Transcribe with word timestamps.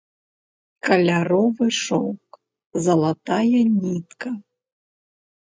Каляровы 0.87 1.67
шоўк, 1.83 2.29
залатная 2.87 3.61
нітка. 3.81 4.29